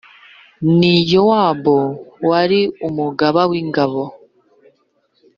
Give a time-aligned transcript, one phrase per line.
[0.77, 1.77] Ni Yowabu
[2.29, 4.03] wari umugaba w’ingabo